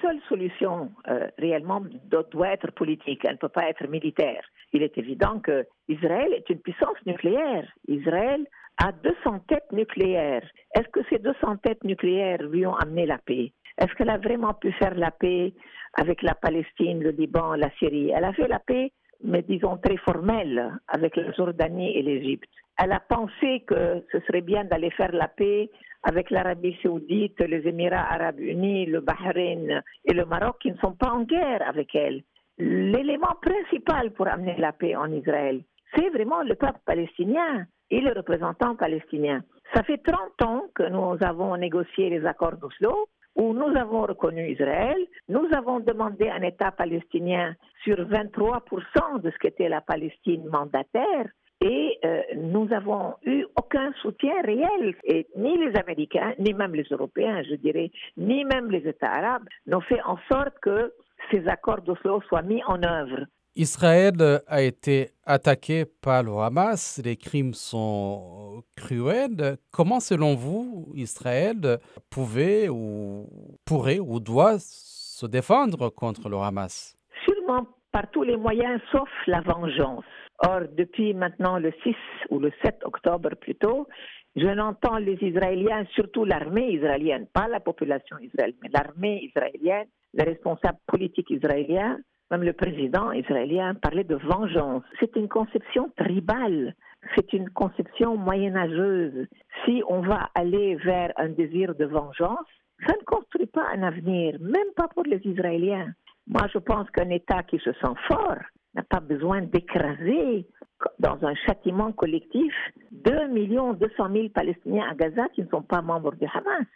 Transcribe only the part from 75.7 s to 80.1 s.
contre le Hamas? Sûrement par tous les moyens, sauf la vengeance.